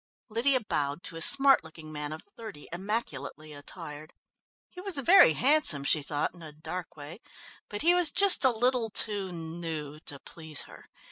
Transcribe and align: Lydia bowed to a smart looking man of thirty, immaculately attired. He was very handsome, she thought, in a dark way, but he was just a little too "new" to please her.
Lydia 0.29 0.59
bowed 0.61 1.03
to 1.03 1.15
a 1.15 1.21
smart 1.21 1.63
looking 1.63 1.91
man 1.91 2.11
of 2.11 2.23
thirty, 2.35 2.67
immaculately 2.73 3.53
attired. 3.53 4.15
He 4.67 4.81
was 4.81 4.97
very 4.97 5.33
handsome, 5.33 5.83
she 5.83 6.01
thought, 6.01 6.33
in 6.33 6.41
a 6.41 6.51
dark 6.51 6.97
way, 6.97 7.19
but 7.69 7.83
he 7.83 7.93
was 7.93 8.09
just 8.09 8.43
a 8.43 8.49
little 8.49 8.89
too 8.89 9.31
"new" 9.31 9.99
to 9.99 10.17
please 10.17 10.63
her. 10.63 10.89